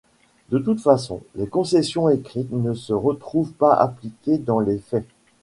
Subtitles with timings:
[0.49, 5.07] De toute façon, les concessions écrites ne se retrouvent pas appliqués dans les faits.